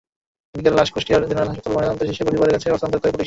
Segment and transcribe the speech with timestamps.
[0.55, 3.19] বিকেলে লাশ কুষ্টিয়া জেনারেল হাসপাতালে ময়নাতদন্ত শেষে পরিবারের কাছে হস্তান্তর করে পুলিশ।